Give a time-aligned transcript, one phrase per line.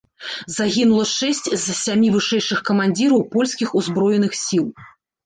[0.53, 4.65] Загінула шэсць з сямі вышэйшых камандзіраў польскіх узброеных сіл.